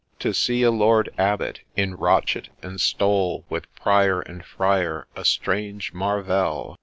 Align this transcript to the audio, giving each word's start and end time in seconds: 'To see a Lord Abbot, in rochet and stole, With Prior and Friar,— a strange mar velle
'To 0.21 0.33
see 0.33 0.63
a 0.63 0.71
Lord 0.71 1.09
Abbot, 1.15 1.59
in 1.75 1.95
rochet 1.95 2.49
and 2.63 2.81
stole, 2.81 3.45
With 3.49 3.67
Prior 3.75 4.19
and 4.21 4.43
Friar,— 4.43 5.05
a 5.15 5.23
strange 5.23 5.93
mar 5.93 6.23
velle 6.23 6.79